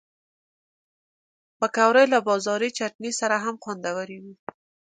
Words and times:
پکورې 1.59 2.03
له 2.13 2.19
بازاري 2.27 2.69
چټني 2.77 3.11
سره 3.19 3.35
هم 3.45 3.55
خوندورې 3.63 4.17
وي 4.23 4.35